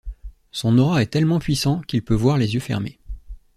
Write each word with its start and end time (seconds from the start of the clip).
Son 0.49 0.79
aura 0.79 1.03
est 1.03 1.11
tellement 1.11 1.37
puissant 1.37 1.81
qu'il 1.81 2.01
peut 2.03 2.15
voir 2.15 2.39
les 2.39 2.55
yeux 2.55 2.59
fermés. 2.59 2.97